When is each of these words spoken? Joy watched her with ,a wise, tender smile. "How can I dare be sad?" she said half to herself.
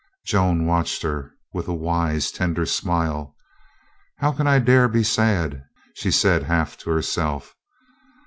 Joy 0.25 0.55
watched 0.59 1.03
her 1.03 1.35
with 1.53 1.67
,a 1.67 1.75
wise, 1.75 2.31
tender 2.31 2.65
smile. 2.65 3.35
"How 4.17 4.31
can 4.31 4.47
I 4.47 4.57
dare 4.57 4.87
be 4.89 5.03
sad?" 5.03 5.61
she 5.93 6.09
said 6.09 6.41
half 6.41 6.75
to 6.79 6.89
herself. 6.89 7.53